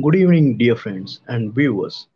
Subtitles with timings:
[0.00, 2.06] Good evening, dear friends and viewers.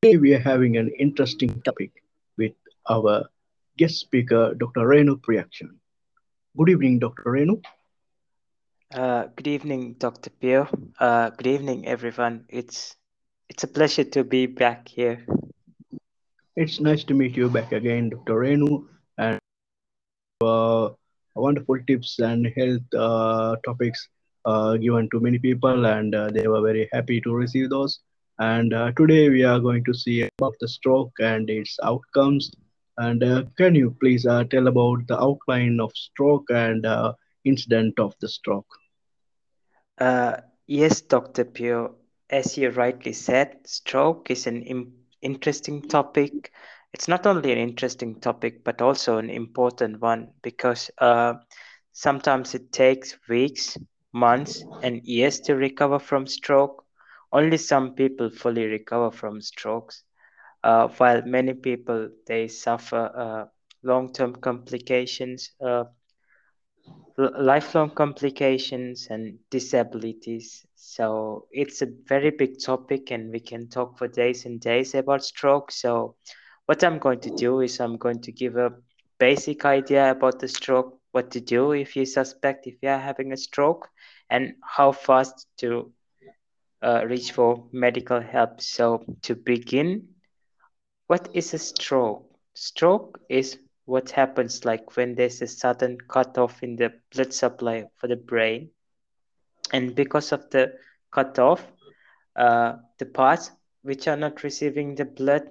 [0.00, 1.92] Today we are having an interesting topic
[2.38, 2.54] with
[2.88, 3.28] our
[3.76, 4.88] guest speaker, Dr.
[4.88, 5.76] Renu Priyakshan.
[6.56, 7.24] Good evening, Dr.
[7.24, 7.62] Renu.
[8.94, 10.30] Uh, good evening, Dr.
[10.30, 10.66] Pio.
[10.98, 12.46] Uh, good evening, everyone.
[12.48, 12.96] It's
[13.50, 15.26] it's a pleasure to be back here.
[16.56, 18.40] It's nice to meet you back again, Dr.
[18.40, 18.86] Renu,
[19.18, 19.38] and
[20.40, 20.88] uh,
[21.34, 24.08] wonderful tips and health uh, topics
[24.46, 28.00] given to many people, and uh, they were very happy to receive those.
[28.38, 32.50] And uh, today we are going to see about the stroke and its outcomes.
[32.96, 37.98] And uh, can you please uh, tell about the outline of stroke and uh, incident
[37.98, 38.66] of the stroke?
[39.98, 41.44] Uh, yes, Dr.
[41.44, 41.96] Pio.
[42.30, 44.92] As you rightly said, stroke is an
[45.22, 46.52] interesting topic.
[46.92, 51.34] It's not only an interesting topic, but also an important one because uh,
[51.92, 53.76] sometimes it takes weeks,
[54.14, 56.84] months, and years to recover from stroke.
[57.32, 60.04] Only some people fully recover from strokes,
[60.62, 63.44] uh, while many people they suffer uh,
[63.82, 65.84] long-term complications, uh,
[67.16, 70.64] lifelong complications, and disabilities.
[70.76, 75.24] So it's a very big topic, and we can talk for days and days about
[75.24, 75.72] stroke.
[75.72, 76.14] So
[76.66, 78.70] what I'm going to do is I'm going to give a
[79.18, 83.32] basic idea about the stroke, what to do if you suspect if you are having
[83.32, 83.88] a stroke,
[84.28, 85.92] and how fast to
[86.82, 88.60] uh, reach for medical help.
[88.60, 90.08] So to begin,
[91.06, 92.26] what is a stroke?
[92.54, 97.84] Stroke is what happens like when there's a sudden cut off in the blood supply
[98.00, 98.70] for the brain,
[99.72, 100.72] and because of the
[101.12, 101.62] cut off,
[102.34, 105.42] uh, the parts which are not receiving the blood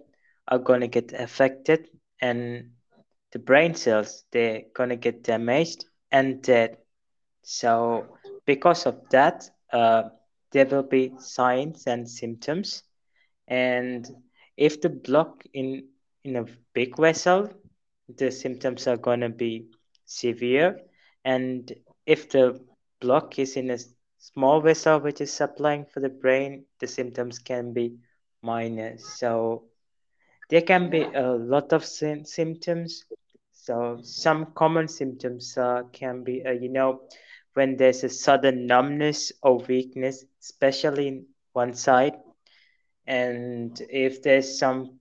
[0.50, 1.88] are gonna get affected,
[2.20, 2.72] and
[3.34, 6.78] the brain cells they're gonna get damaged and dead.
[7.42, 8.06] So
[8.46, 10.04] because of that, uh,
[10.52, 12.84] there will be signs and symptoms.
[13.48, 14.08] And
[14.56, 15.86] if the block in
[16.24, 17.50] in a big vessel
[18.18, 19.66] the symptoms are to be
[20.06, 20.80] severe.
[21.26, 21.74] And
[22.06, 22.60] if the
[23.02, 23.80] block is in a
[24.20, 27.96] small vessel which is supplying for the brain the symptoms can be
[28.44, 28.98] minor.
[28.98, 29.64] So
[30.50, 33.06] there can be a lot of sym- symptoms
[33.64, 37.02] so some common symptoms uh, can be uh, you know
[37.54, 42.16] when there's a sudden numbness or weakness especially in one side.
[43.08, 45.00] And if there's some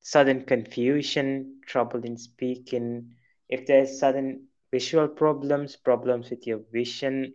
[0.00, 3.14] sudden confusion, trouble in speaking,
[3.48, 7.34] if there's sudden visual problems, problems with your vision,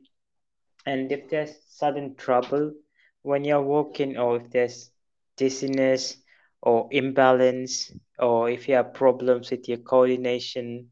[0.86, 2.74] and if there's sudden trouble
[3.22, 4.92] when you're walking, or if there's
[5.38, 6.18] dizziness
[6.62, 10.90] or imbalance, or if you have problems with your coordination,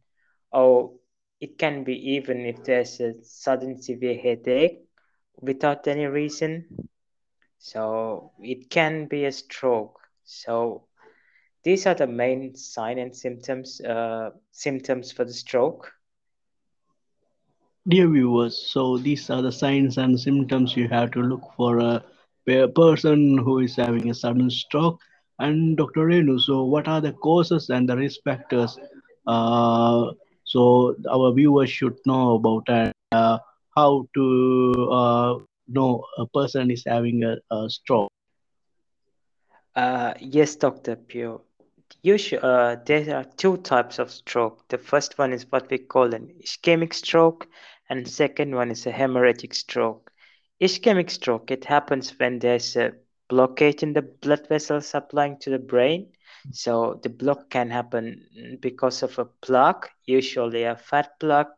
[0.51, 0.91] or
[1.39, 4.79] it can be even if there's a sudden severe headache
[5.41, 6.65] without any reason.
[7.59, 9.99] So it can be a stroke.
[10.23, 10.83] So
[11.63, 15.91] these are the main sign and symptoms uh, symptoms for the stroke.
[17.87, 22.03] Dear viewers, so these are the signs and symptoms you have to look for a
[22.45, 24.99] pe- person who is having a sudden stroke.
[25.39, 26.05] And Dr.
[26.05, 28.77] Renu, so what are the causes and the risk factors?
[29.25, 30.11] Uh,
[30.43, 33.37] so our viewers should know about and uh,
[33.75, 38.09] how to uh, know a person is having a, a stroke.
[39.75, 40.95] Uh, yes, Dr.
[40.95, 41.41] Pio.
[42.01, 44.67] Usually, uh, there are two types of stroke.
[44.67, 47.47] The first one is what we call an ischemic stroke,
[47.89, 50.11] and second one is a hemorrhagic stroke.
[50.61, 52.93] Ischemic stroke, it happens when there's a
[53.29, 56.07] blockage in the blood vessels supplying to the brain.
[56.51, 61.51] So the block can happen because of a plaque, usually a fat plaque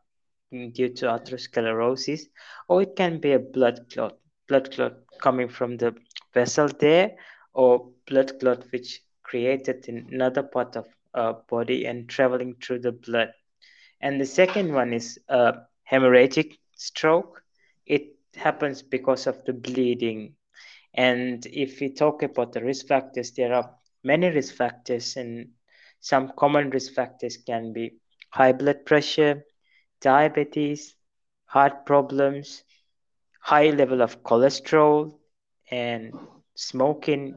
[0.53, 2.21] mm, due to atherosclerosis,
[2.67, 4.13] or it can be a blood clot,
[4.47, 5.93] blood clot coming from the
[6.33, 7.11] vessel there,
[7.53, 12.91] or blood clot which created in another part of uh, body and traveling through the
[12.91, 13.29] blood.
[14.01, 15.53] And the second one is uh,
[15.91, 17.41] hemorrhagic stroke.
[17.85, 18.03] It
[18.35, 20.35] happens because of the bleeding.
[20.93, 23.69] And if we talk about the risk factors, there are
[24.03, 25.47] many risk factors, and
[25.99, 27.93] some common risk factors can be
[28.29, 29.43] high blood pressure,
[30.01, 30.95] diabetes,
[31.45, 32.63] heart problems,
[33.39, 35.13] high level of cholesterol,
[35.69, 36.13] and
[36.55, 37.35] smoking,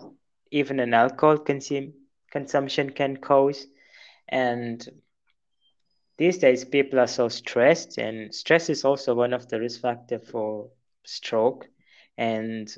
[0.50, 1.92] even an alcohol consume,
[2.30, 3.66] consumption can cause.
[4.28, 4.86] And
[6.16, 10.18] these days, people are so stressed, and stress is also one of the risk factor
[10.18, 10.68] for
[11.04, 11.66] stroke.
[12.16, 12.68] And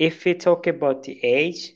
[0.00, 1.74] if we talk about the age,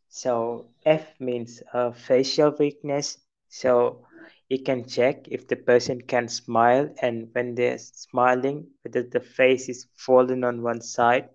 [0.09, 3.17] So F means uh, facial weakness.
[3.49, 4.05] So
[4.49, 9.69] you can check if the person can smile and when they're smiling, whether the face
[9.69, 11.29] is fallen on one side.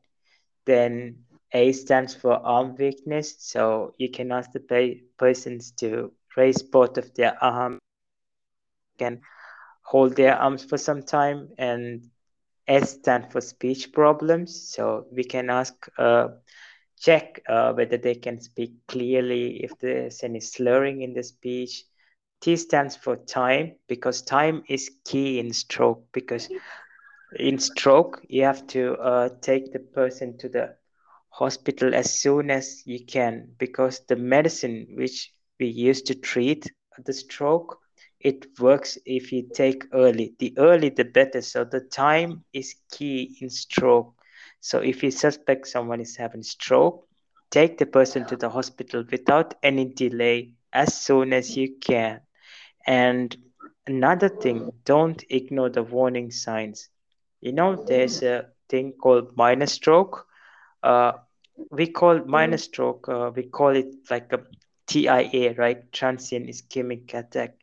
[0.66, 3.36] Then A stands for arm weakness.
[3.38, 7.80] So you can ask the persons to raise both of their arms,
[8.98, 9.20] can
[9.82, 11.48] hold their arms for some time.
[11.58, 12.10] And
[12.66, 14.68] S stands for speech problems.
[14.74, 16.28] So we can ask, uh,
[17.00, 21.84] check uh, whether they can speak clearly, if there's any slurring in the speech,
[22.40, 26.48] T stands for time because time is key in stroke because
[27.38, 30.74] in stroke you have to uh, take the person to the
[31.30, 36.70] hospital as soon as you can because the medicine which we use to treat
[37.04, 37.78] the stroke
[38.20, 40.34] it works if you take early.
[40.38, 41.40] The early the better.
[41.40, 44.12] So the time is key in stroke.
[44.60, 47.04] So if you suspect someone is having stroke
[47.50, 52.20] take the person to the hospital without any delay as soon as you can
[52.88, 53.36] and
[53.86, 56.88] another thing, don't ignore the warning signs.
[57.40, 60.26] You know, there's a thing called minor stroke.
[60.82, 61.12] Uh,
[61.70, 64.40] we call minor stroke, uh, we call it like a
[64.88, 65.92] TIA, right?
[65.92, 67.54] Transient ischemic attack.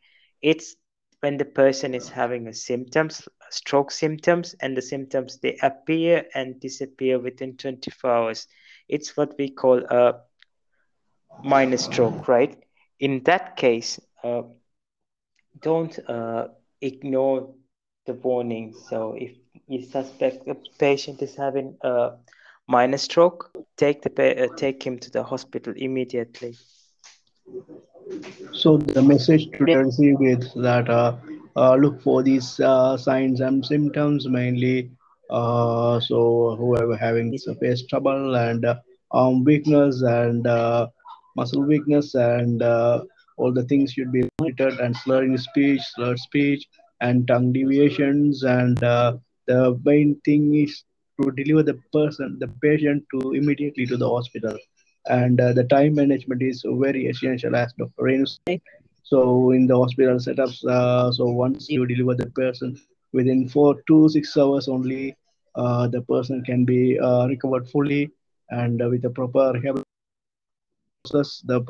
[0.42, 0.76] It's
[1.20, 6.60] when the person is having a symptoms, stroke symptoms, and the symptoms they appear and
[6.60, 8.46] disappear within 24 hours.
[8.88, 10.14] It's what we call a
[11.42, 12.56] minor stroke, right?
[13.00, 14.42] In that case, uh,
[15.60, 16.48] don't uh,
[16.80, 17.48] ignore
[18.06, 18.74] the warning.
[18.88, 19.32] So if
[19.68, 22.12] you suspect a patient is having a
[22.68, 26.54] minor stroke, take the uh, take him to the hospital immediately.
[28.52, 31.16] So the message to I received is that uh,
[31.56, 34.90] uh, look for these uh, signs and symptoms mainly.
[35.30, 38.76] Uh, so whoever having this face trouble and uh,
[39.10, 40.86] arm weakness and uh,
[41.36, 42.62] muscle weakness and
[43.36, 46.66] all the things should be monitored and slurring speech, slurred speech,
[47.00, 48.42] and tongue deviations.
[48.42, 49.16] And uh,
[49.46, 50.84] the main thing is
[51.20, 54.56] to deliver the person, the patient, to immediately to the hospital.
[55.06, 58.02] And uh, the time management is very essential, as Dr.
[58.02, 58.60] Renu said.
[59.02, 62.80] So in the hospital setups, uh, so once you deliver the person
[63.12, 65.16] within four to six hours only,
[65.54, 68.10] uh, the person can be uh, recovered fully
[68.50, 69.84] and with a proper rehabilitation
[71.04, 71.60] process, the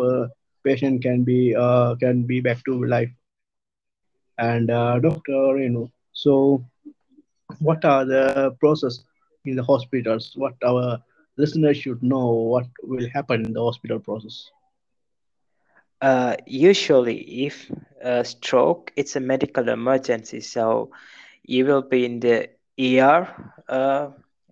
[0.66, 3.12] patient can be uh, can be back to life.
[4.38, 6.64] And uh, doctor, you know, so
[7.60, 9.00] what are the process
[9.44, 10.32] in the hospitals?
[10.36, 10.98] What our
[11.38, 14.50] listeners should know what will happen in the hospital process?
[16.02, 17.70] Uh, usually, if
[18.02, 20.90] a stroke, it's a medical emergency, so
[21.44, 23.28] you will be in the ER.
[23.68, 24.08] Uh,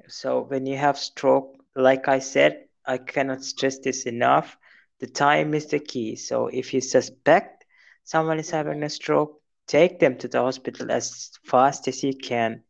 [0.09, 4.57] so when you have stroke, like I said, I cannot stress this enough
[5.05, 6.17] the time is the key.
[6.17, 7.65] So if you suspect
[8.05, 9.33] someone is having a stroke,
[9.67, 12.63] take them to the hospital as fast as you can.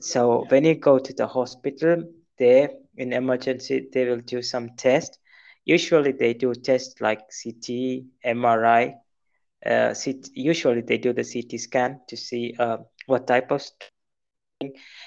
[0.00, 2.02] So when you go to the hospital,
[2.38, 5.16] there in emergency, they will do some tests.
[5.64, 8.94] Usually they do tests like CT, MRI.
[9.64, 13.62] Uh, CT, usually they do the CT scan to see uh, what type of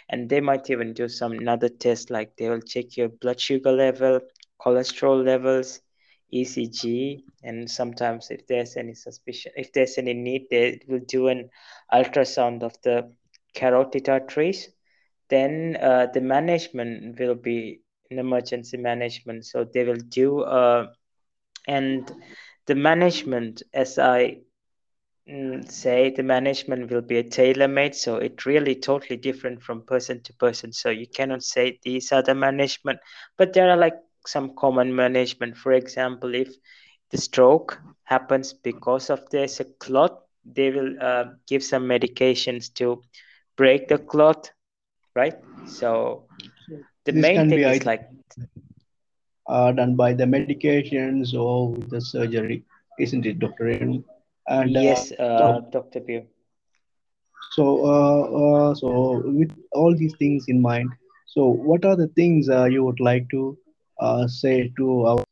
[0.09, 3.73] and they might even do some another test like they will check your blood sugar
[3.73, 4.21] level,
[4.61, 5.81] cholesterol levels,
[6.31, 11.49] ECG, and sometimes if there's any suspicion, if there's any need, they will do an
[11.93, 13.11] ultrasound of the
[13.53, 14.69] carotid arteries.
[15.29, 20.87] Then uh, the management will be in emergency management, so they will do uh,
[21.67, 22.11] and
[22.67, 24.37] the management, as I
[25.29, 30.21] mm, say, the management will be a tailor-made, so it really totally different from person
[30.23, 30.71] to person.
[30.73, 32.99] So you cannot say these are the management,
[33.37, 35.57] but there are like some common management.
[35.57, 36.49] For example, if
[37.11, 43.01] the stroke happens because of there's a clot, they will uh, give some medications to
[43.57, 44.51] break the clot,
[45.15, 45.35] right?
[45.65, 46.23] So
[47.05, 48.01] the This main thing is like
[49.49, 52.63] uh, done by the medications or with the surgery,
[52.99, 53.65] isn't it, Dr.
[53.65, 54.03] Renu?
[54.47, 55.99] And uh, yes, uh, Dr.
[56.01, 56.23] Bill.
[57.51, 60.89] so, uh, uh, so with all these things in mind,
[61.27, 63.57] so what are the things uh, you would like to
[64.01, 65.23] uh, say to our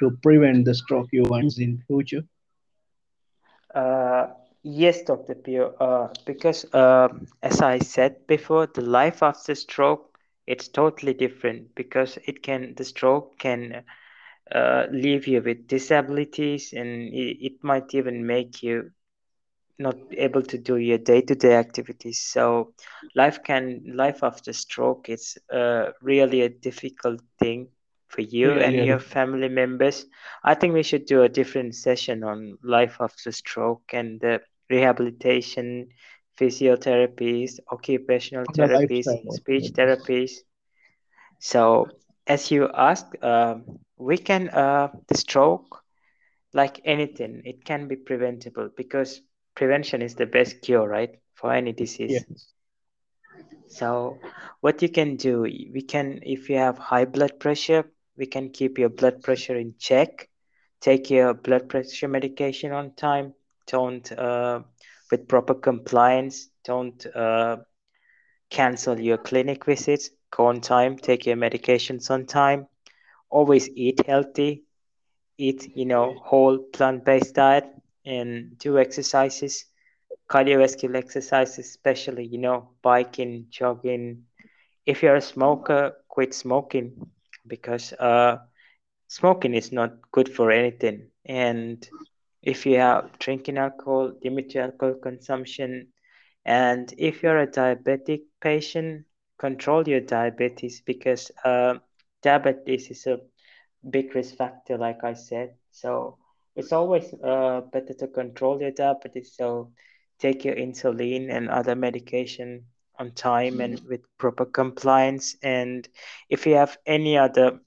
[0.00, 2.22] to prevent the stroke events in future?
[3.74, 4.28] Uh,
[4.62, 5.34] yes, Dr.
[5.34, 7.08] Pio, uh, because uh,
[7.42, 10.08] as I said before, the life after stroke
[10.48, 13.84] it's totally different because it can the stroke can
[14.54, 18.90] uh, leave you with disabilities and it, it might even make you
[19.78, 22.20] not able to do your day-to-day activities.
[22.20, 22.72] So
[23.14, 27.68] life can life after stroke it's uh, really a difficult thing
[28.08, 30.06] for you and Really, your family members.
[30.44, 35.88] I think we should do a different session on life after stroke and the rehabilitation,
[36.38, 40.32] physiotherapies, occupational on therapies, speech therapies.
[41.40, 41.88] So
[42.26, 45.82] as you asked, um, we can uh, the stroke
[46.52, 49.20] like anything, it can be preventable because
[49.58, 52.12] prevention is the best cure, right, for any disease.
[52.12, 52.52] Yes.
[53.66, 54.18] So,
[54.60, 57.84] what you can do, we can, if you have high blood pressure,
[58.16, 60.28] we can keep your blood pressure in check.
[60.80, 63.34] Take your blood pressure medication on time.
[63.66, 64.60] Don't, uh,
[65.10, 67.56] with proper compliance, don't uh,
[68.50, 70.10] cancel your clinic visits.
[70.30, 70.96] Go on time.
[70.96, 72.68] Take your medications on time.
[73.28, 74.62] Always eat healthy
[75.38, 77.64] eat, you know, whole plant-based diet
[78.04, 79.64] and do exercises,
[80.30, 84.24] cardiovascular exercises, especially, you know, biking, jogging.
[84.86, 86.92] If you're a smoker, quit smoking
[87.46, 88.36] because uh,
[89.08, 91.08] smoking is not good for anything.
[91.26, 91.86] And
[92.42, 95.86] if you are drinking alcohol, limit your alcohol consumption.
[96.44, 99.04] And if you're a diabetic patient,
[99.38, 101.74] control your diabetes because uh,
[102.22, 103.18] diabetes is a
[103.88, 105.50] big risk factor, like I said.
[105.70, 106.16] So
[106.58, 109.34] it's always uh, better to control your diabetes.
[109.36, 109.72] So
[110.18, 112.64] take your insulin and other medication
[112.98, 115.36] on time and with proper compliance.
[115.42, 115.88] And
[116.28, 117.60] if you have any other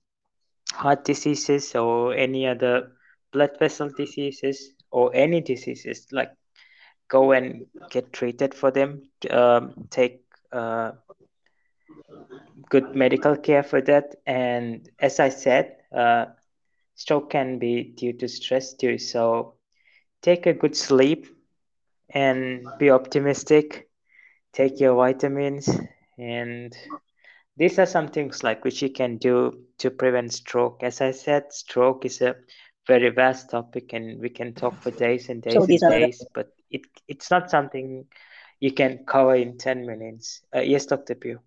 [0.73, 2.91] heart diseases or any other
[3.31, 6.31] blood vessel diseases or any diseases, like
[7.07, 9.03] go and get treated for them.
[9.29, 10.21] Um, take
[10.51, 10.91] uh,
[12.69, 14.15] good medical care for that.
[14.25, 16.25] And as I said, uh,
[17.01, 18.99] Stroke can be due to stress too.
[18.99, 19.55] So
[20.21, 21.25] take a good sleep
[22.13, 23.89] and be optimistic.
[24.53, 25.67] Take your vitamins,
[26.19, 26.77] and
[27.57, 30.83] these are some things like which you can do to prevent stroke.
[30.83, 32.35] As I said, stroke is a
[32.85, 35.89] very vast topic, and we can talk for days and days So and these the
[35.89, 36.27] days.
[36.35, 38.05] But it it's not something
[38.59, 40.41] you can cover in ten minutes.
[40.55, 41.15] Uh, yes, Dr.
[41.15, 41.39] Pugh.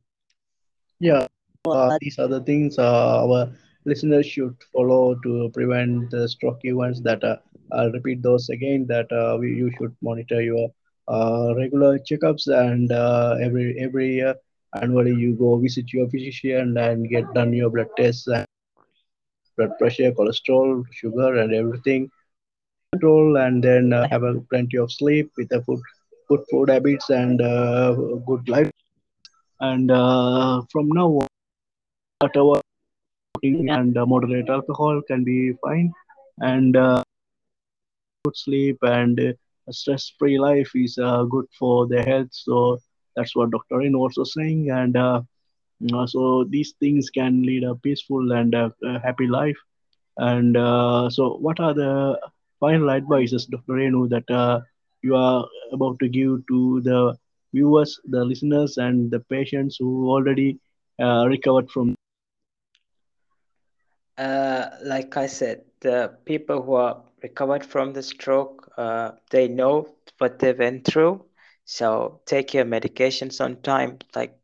[0.98, 1.26] Yeah.
[1.66, 3.52] Uh, these are the things uh, our
[3.84, 7.00] listeners should follow to prevent the stroke events.
[7.00, 7.36] That uh,
[7.72, 8.86] I'll repeat those again.
[8.88, 10.68] That uh, we, you should monitor your
[11.08, 14.34] uh, regular checkups and uh, every every year
[14.82, 18.46] annually you go visit your physician and get done your blood tests and
[19.56, 22.08] blood pressure, cholesterol, sugar, and everything
[22.92, 25.80] control, and then uh, have a plenty of sleep with a food
[26.28, 27.94] good food habits and uh,
[28.26, 28.70] good life.
[29.60, 29.88] And
[30.70, 31.26] from now on,
[32.20, 32.63] whatever eating
[33.42, 35.92] and uh, moderate alcohol can be fine.
[36.40, 37.02] And uh,
[38.24, 39.32] good sleep and uh,
[39.68, 42.28] a stress-free life is uh, good for their health.
[42.32, 42.78] So
[43.16, 43.82] that's what Dr.
[43.82, 44.70] In also saying.
[44.70, 45.22] And uh,
[45.94, 48.54] uh, so these things can lead a peaceful and
[49.02, 49.56] happy life.
[50.18, 52.18] And uh, so, what are the
[52.60, 53.74] final advices, Dr.
[53.74, 54.60] Renu, that uh,
[55.02, 57.16] you are about to give to the
[57.52, 60.58] viewers, the listeners, and the patients who already
[61.02, 61.94] uh, recovered from?
[64.18, 69.88] Uh, like I said, the people who are recovered from the stroke, uh, they know
[70.18, 71.24] what they went through.
[71.64, 74.34] So take your medications on time, like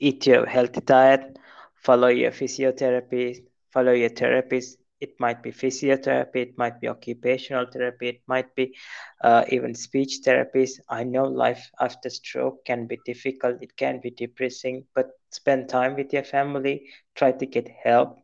[0.00, 1.38] eat your healthy diet,
[1.76, 4.76] follow your physiotherapy, follow your therapies.
[5.00, 8.74] It might be physiotherapy, it might be occupational therapy, it might be
[9.22, 10.80] uh, even speech therapies.
[10.88, 15.96] I know life after stroke can be difficult, it can be depressing, but spend time
[15.96, 18.18] with your family, try to get help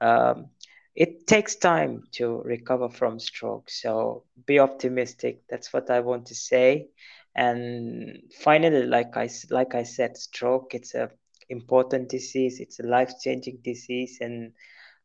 [0.00, 0.46] um,
[0.94, 3.70] it takes time to recover from stroke.
[3.70, 5.42] So be optimistic.
[5.48, 6.88] That's what I want to say.
[7.36, 11.10] And finally, like I like I said, stroke it's a
[11.48, 12.58] important disease.
[12.60, 14.52] It's a life changing disease, and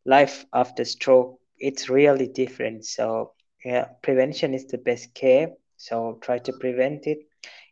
[0.05, 2.85] life after stroke it's really different.
[2.85, 3.33] So
[3.63, 5.49] yeah, prevention is the best care.
[5.77, 7.19] So try to prevent it.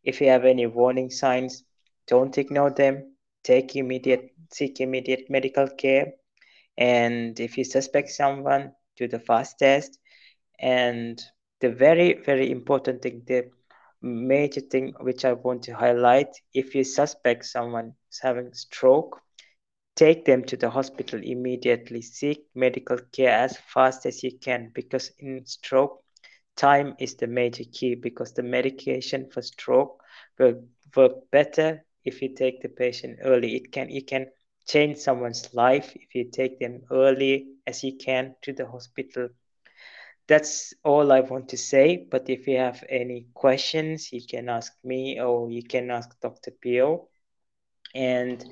[0.03, 1.63] If you have any warning signs,
[2.07, 3.15] don't ignore them.
[3.43, 6.13] Take immediate seek immediate medical care
[6.77, 9.97] and if you suspect someone do the fast test.
[10.59, 11.21] And
[11.59, 13.49] the very very important thing the
[14.01, 19.21] major thing which i want to highlight if you suspect someone is having stroke
[19.95, 22.01] take them to the hospital immediately.
[22.01, 26.01] Seek medical care as fast as you can because in stroke
[26.55, 30.01] time is the major key because the medication for stroke
[30.39, 30.55] will
[30.95, 33.55] work better if you take the patient early.
[33.55, 34.27] It can you can
[34.67, 39.29] change someone's life if you take them early as you can to the hospital.
[40.27, 42.07] That's all I want to say.
[42.09, 46.51] But if you have any questions, you can ask me or you can ask Dr.
[46.51, 47.09] Pio.
[47.93, 48.43] And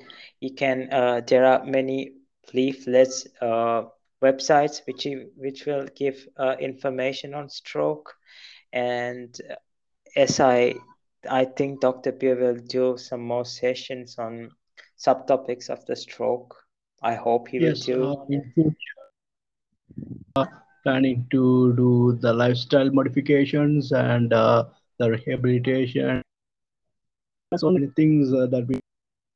[0.41, 2.13] you can, uh, there are many
[2.53, 3.83] leaflets, uh,
[4.21, 8.13] websites which you, which will give uh, information on stroke.
[8.73, 9.33] And
[10.15, 10.75] as I,
[11.29, 12.11] I think Dr.
[12.11, 14.51] Pio will do some more sessions on
[14.99, 16.55] subtopics of the stroke.
[17.01, 18.73] I hope he yes, will do.
[20.35, 20.45] Uh, uh,
[20.83, 24.65] planning to do the lifestyle modifications and uh,
[24.97, 26.21] the rehabilitation.
[27.57, 28.79] So many things uh, that we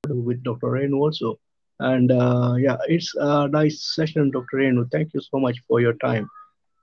[0.04, 0.68] do with Dr.
[0.68, 1.40] Renu also.
[1.80, 4.58] And uh, yeah, it's a nice session, Dr.
[4.58, 4.92] Renu.
[4.92, 6.30] Thank you so much for your time.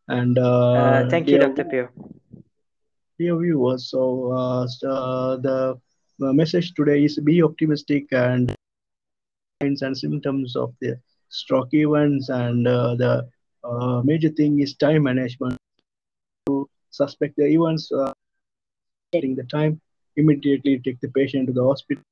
[0.09, 1.65] And uh, thank you, Dr.
[1.65, 1.89] Pio.
[3.19, 5.79] Dear viewers, so the
[6.19, 8.55] message today is be optimistic and
[9.61, 10.99] signs and symptoms of the
[11.29, 13.29] stroke events and uh, the
[13.65, 15.57] uh, major thing is time management.
[16.47, 18.13] To suspect the events uh,
[19.13, 19.81] getting the time
[20.17, 22.03] immediately take the patient to the hospital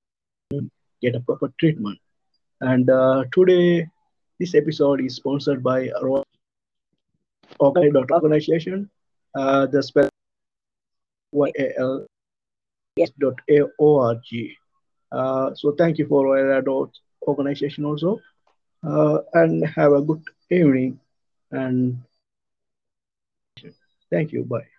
[1.00, 1.98] get a proper treatment.
[2.60, 3.86] And uh, today
[4.38, 5.90] this episode is sponsored by
[7.60, 8.90] okay, organization
[9.34, 10.08] uh, the spell
[12.96, 14.26] yal.org
[15.12, 16.90] uh, so thank you for all
[17.26, 18.18] organization also
[18.86, 20.98] uh, and have a good evening
[21.52, 21.98] and
[24.10, 24.44] thank you.
[24.44, 24.77] Bye